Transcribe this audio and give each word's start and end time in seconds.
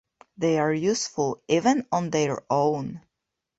They 0.35 0.57
are 0.57 0.73
useful 0.73 1.43
even 1.47 1.85
on 1.91 2.09
their 2.09 2.41
own. 2.49 3.03